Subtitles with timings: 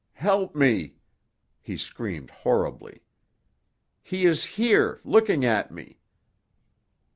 [0.17, 0.95] Help me!"
[1.61, 3.03] He screamed horribly.
[4.01, 5.99] "He is here, looking at me!"